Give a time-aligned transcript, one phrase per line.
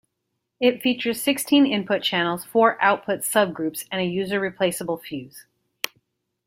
[0.59, 5.45] It features sixteen input channels, four output sub-groups, and a user-replaceable fuse.